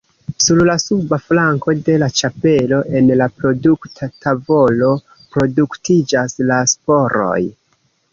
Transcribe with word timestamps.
Sur 0.43 0.59
la 0.67 0.75
suba 0.83 1.17
flanko 1.25 1.73
de 1.89 1.97
la 2.03 2.07
ĉapelo, 2.21 2.79
en 2.99 3.11
la 3.19 3.27
produkta 3.41 4.09
tavolo, 4.25 4.89
produktiĝas 5.37 6.35
la 6.53 6.59
sporoj. 6.73 7.37